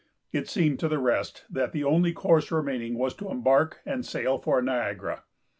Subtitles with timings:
[0.31, 4.39] It seemed to the rest that the only course remaining was to embark and sail
[4.39, 5.25] for Niagara.